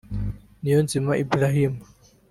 [0.61, 1.73] Niyonzima Ibrahim